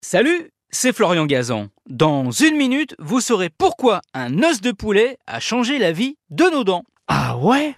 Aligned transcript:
Salut, 0.00 0.52
c'est 0.70 0.92
Florian 0.92 1.26
Gazan. 1.26 1.66
Dans 1.90 2.30
une 2.30 2.56
minute, 2.56 2.94
vous 3.00 3.20
saurez 3.20 3.50
pourquoi 3.50 4.00
un 4.14 4.44
os 4.44 4.60
de 4.60 4.70
poulet 4.70 5.18
a 5.26 5.40
changé 5.40 5.76
la 5.78 5.90
vie 5.90 6.16
de 6.30 6.44
nos 6.44 6.62
dents. 6.62 6.84
Ah 7.08 7.36
ouais? 7.36 7.74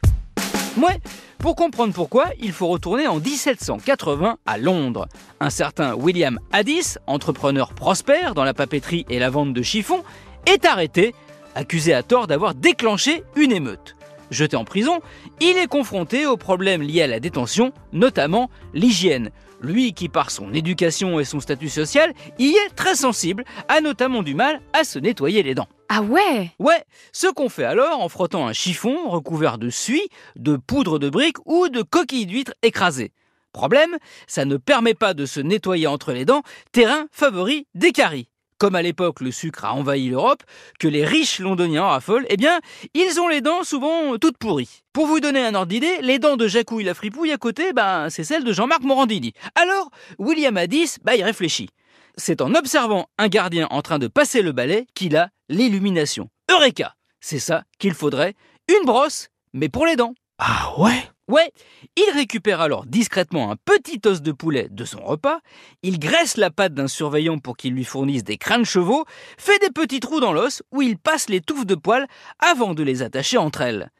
Ouais, 0.76 1.00
pour 1.38 1.56
comprendre 1.56 1.94
pourquoi, 1.94 2.26
il 2.38 2.52
faut 2.52 2.68
retourner 2.68 3.06
en 3.06 3.18
1780 3.18 4.36
à 4.44 4.58
Londres. 4.58 5.08
Un 5.40 5.48
certain 5.48 5.94
William 5.94 6.38
Addis, 6.52 6.96
entrepreneur 7.06 7.72
prospère 7.72 8.34
dans 8.34 8.44
la 8.44 8.52
papeterie 8.52 9.06
et 9.08 9.18
la 9.18 9.30
vente 9.30 9.54
de 9.54 9.62
chiffons, 9.62 10.04
est 10.44 10.66
arrêté, 10.66 11.14
accusé 11.54 11.94
à 11.94 12.02
tort 12.02 12.26
d'avoir 12.26 12.54
déclenché 12.54 13.24
une 13.34 13.50
émeute. 13.50 13.96
Jeté 14.30 14.56
en 14.56 14.64
prison, 14.64 15.00
il 15.40 15.56
est 15.56 15.66
confronté 15.66 16.26
aux 16.26 16.36
problèmes 16.36 16.82
liés 16.82 17.02
à 17.02 17.06
la 17.06 17.20
détention, 17.20 17.72
notamment 17.92 18.50
l'hygiène. 18.74 19.30
Lui 19.60 19.92
qui 19.92 20.08
par 20.08 20.30
son 20.30 20.54
éducation 20.54 21.20
et 21.20 21.24
son 21.24 21.40
statut 21.40 21.68
social 21.68 22.14
y 22.38 22.50
est 22.50 22.74
très 22.74 22.94
sensible, 22.94 23.44
a 23.68 23.80
notamment 23.80 24.22
du 24.22 24.34
mal 24.34 24.60
à 24.72 24.84
se 24.84 24.98
nettoyer 24.98 25.42
les 25.42 25.54
dents. 25.54 25.68
Ah 25.88 26.02
ouais? 26.02 26.52
Ouais, 26.58 26.84
ce 27.12 27.26
qu'on 27.26 27.48
fait 27.48 27.64
alors 27.64 28.00
en 28.00 28.08
frottant 28.08 28.46
un 28.46 28.52
chiffon 28.52 29.10
recouvert 29.10 29.58
de 29.58 29.68
suie, 29.68 30.08
de 30.36 30.56
poudre 30.56 30.98
de 30.98 31.10
briques 31.10 31.44
ou 31.44 31.68
de 31.68 31.82
coquilles 31.82 32.26
d'huîtres 32.26 32.54
écrasées. 32.62 33.12
Problème, 33.52 33.96
ça 34.28 34.44
ne 34.44 34.56
permet 34.56 34.94
pas 34.94 35.12
de 35.12 35.26
se 35.26 35.40
nettoyer 35.40 35.88
entre 35.88 36.12
les 36.12 36.24
dents, 36.24 36.42
terrain 36.72 37.06
favori 37.10 37.66
des 37.74 37.90
caries. 37.90 38.29
Comme 38.60 38.74
à 38.74 38.82
l'époque 38.82 39.20
le 39.22 39.32
sucre 39.32 39.64
a 39.64 39.72
envahi 39.72 40.10
l'Europe, 40.10 40.42
que 40.78 40.86
les 40.86 41.02
riches 41.02 41.38
londoniens 41.38 41.86
raffolent, 41.86 42.26
eh 42.28 42.36
bien, 42.36 42.60
ils 42.92 43.18
ont 43.18 43.26
les 43.26 43.40
dents 43.40 43.64
souvent 43.64 44.18
toutes 44.18 44.36
pourries. 44.36 44.82
Pour 44.92 45.06
vous 45.06 45.18
donner 45.18 45.40
un 45.40 45.54
ordre 45.54 45.68
d'idée, 45.68 46.02
les 46.02 46.18
dents 46.18 46.36
de 46.36 46.46
Jacouille 46.46 46.84
la 46.84 46.92
fripouille 46.92 47.32
à 47.32 47.38
côté, 47.38 47.72
ben, 47.72 48.10
c'est 48.10 48.22
celles 48.22 48.44
de 48.44 48.52
Jean-Marc 48.52 48.82
Morandini. 48.82 49.32
Alors, 49.54 49.90
William 50.18 50.58
Addis, 50.58 50.96
bah, 51.02 51.16
il 51.16 51.24
réfléchit. 51.24 51.70
C'est 52.18 52.42
en 52.42 52.54
observant 52.54 53.06
un 53.16 53.28
gardien 53.28 53.66
en 53.70 53.80
train 53.80 53.98
de 53.98 54.08
passer 54.08 54.42
le 54.42 54.52
balai 54.52 54.86
qu'il 54.94 55.16
a 55.16 55.30
l'illumination. 55.48 56.28
Eureka 56.50 56.96
C'est 57.20 57.38
ça 57.38 57.64
qu'il 57.78 57.94
faudrait, 57.94 58.34
une 58.68 58.84
brosse, 58.84 59.28
mais 59.54 59.70
pour 59.70 59.86
les 59.86 59.96
dents. 59.96 60.12
Ah 60.38 60.74
ouais? 60.76 61.08
Ouais, 61.30 61.52
il 61.94 62.10
récupère 62.12 62.60
alors 62.60 62.86
discrètement 62.86 63.52
un 63.52 63.56
petit 63.56 64.00
os 64.04 64.20
de 64.20 64.32
poulet 64.32 64.66
de 64.68 64.84
son 64.84 65.00
repas, 65.00 65.38
il 65.84 66.00
graisse 66.00 66.36
la 66.36 66.50
patte 66.50 66.74
d'un 66.74 66.88
surveillant 66.88 67.38
pour 67.38 67.56
qu'il 67.56 67.72
lui 67.72 67.84
fournisse 67.84 68.24
des 68.24 68.36
crânes 68.36 68.64
chevaux, 68.64 69.04
fait 69.38 69.60
des 69.60 69.70
petits 69.70 70.00
trous 70.00 70.18
dans 70.18 70.32
l'os 70.32 70.64
où 70.72 70.82
il 70.82 70.98
passe 70.98 71.28
les 71.28 71.40
touffes 71.40 71.66
de 71.66 71.76
poils 71.76 72.08
avant 72.40 72.74
de 72.74 72.82
les 72.82 73.02
attacher 73.02 73.38
entre 73.38 73.60
elles. 73.60 73.92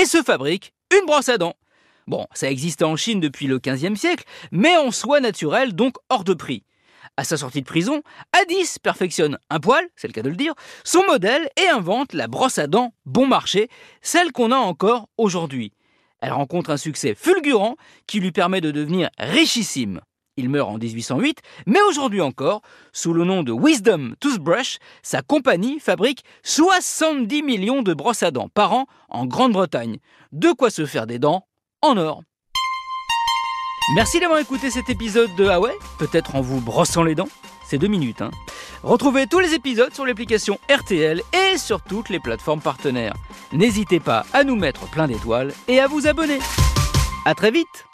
Et 0.00 0.04
se 0.04 0.22
fabrique 0.22 0.74
une 0.96 1.06
brosse 1.06 1.28
à 1.28 1.38
dents. 1.38 1.56
Bon, 2.06 2.28
ça 2.32 2.48
existait 2.48 2.84
en 2.84 2.94
Chine 2.94 3.18
depuis 3.18 3.48
le 3.48 3.58
15e 3.58 3.96
siècle, 3.96 4.22
mais 4.52 4.76
en 4.76 4.92
soie 4.92 5.18
naturelle, 5.18 5.74
donc 5.74 5.96
hors 6.08 6.22
de 6.22 6.34
prix. 6.34 6.62
À 7.16 7.24
sa 7.24 7.36
sortie 7.36 7.62
de 7.62 7.66
prison, 7.66 8.02
Addis 8.32 8.76
perfectionne 8.80 9.38
un 9.50 9.58
poil, 9.58 9.88
c'est 9.96 10.06
le 10.06 10.12
cas 10.12 10.22
de 10.22 10.28
le 10.28 10.36
dire, 10.36 10.54
son 10.84 11.04
modèle 11.06 11.48
et 11.60 11.68
invente 11.68 12.12
la 12.12 12.28
brosse 12.28 12.58
à 12.58 12.68
dents 12.68 12.94
bon 13.06 13.26
marché, 13.26 13.68
celle 14.02 14.30
qu'on 14.30 14.52
a 14.52 14.56
encore 14.56 15.08
aujourd'hui. 15.18 15.72
Elle 16.20 16.32
rencontre 16.32 16.70
un 16.70 16.76
succès 16.76 17.14
fulgurant 17.14 17.76
qui 18.06 18.20
lui 18.20 18.32
permet 18.32 18.60
de 18.60 18.70
devenir 18.70 19.10
richissime. 19.18 20.00
Il 20.38 20.50
meurt 20.50 20.68
en 20.68 20.76
1808, 20.76 21.40
mais 21.66 21.80
aujourd'hui 21.88 22.20
encore, 22.20 22.60
sous 22.92 23.14
le 23.14 23.24
nom 23.24 23.42
de 23.42 23.52
Wisdom 23.52 24.14
Toothbrush, 24.20 24.78
sa 25.02 25.22
compagnie 25.22 25.80
fabrique 25.80 26.24
70 26.42 27.42
millions 27.42 27.82
de 27.82 27.94
brosses 27.94 28.22
à 28.22 28.30
dents 28.30 28.50
par 28.50 28.74
an 28.74 28.86
en 29.08 29.24
Grande-Bretagne. 29.24 29.96
De 30.32 30.52
quoi 30.52 30.68
se 30.68 30.84
faire 30.84 31.06
des 31.06 31.18
dents 31.18 31.46
en 31.80 31.96
or. 31.96 32.22
Merci 33.94 34.20
d'avoir 34.20 34.40
écouté 34.40 34.70
cet 34.70 34.90
épisode 34.90 35.30
de 35.38 35.46
Ah 35.46 35.60
ouais? 35.60 35.74
Peut-être 35.98 36.34
en 36.34 36.40
vous 36.42 36.60
brossant 36.60 37.04
les 37.04 37.14
dents? 37.14 37.28
C'est 37.68 37.78
deux 37.78 37.88
minutes, 37.88 38.20
hein 38.20 38.30
Retrouvez 38.86 39.26
tous 39.26 39.40
les 39.40 39.52
épisodes 39.52 39.92
sur 39.92 40.06
l'application 40.06 40.60
RTL 40.70 41.20
et 41.32 41.58
sur 41.58 41.82
toutes 41.82 42.08
les 42.08 42.20
plateformes 42.20 42.60
partenaires. 42.60 43.16
N'hésitez 43.52 43.98
pas 43.98 44.24
à 44.32 44.44
nous 44.44 44.54
mettre 44.54 44.88
plein 44.88 45.08
d'étoiles 45.08 45.52
et 45.66 45.80
à 45.80 45.88
vous 45.88 46.06
abonner. 46.06 46.38
À 47.24 47.34
très 47.34 47.50
vite 47.50 47.86